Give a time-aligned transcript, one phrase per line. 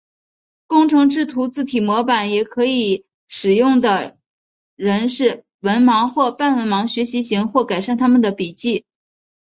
[0.65, 4.17] 工程制图字体模板也可以使用的
[4.75, 8.83] 人是文盲或半文盲学习型或改善他们的笔迹。